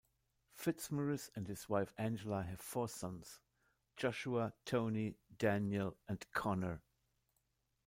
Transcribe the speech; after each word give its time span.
Fitzmaurice 0.55 1.29
and 1.35 1.45
his 1.47 1.69
wife 1.69 1.93
Angela 1.95 2.41
have 2.41 2.59
four 2.59 2.87
sons: 2.89 3.39
Joshua, 3.95 4.51
Tony, 4.65 5.13
Daniel 5.37 5.95
and 6.07 6.25
Connor. 6.33 6.81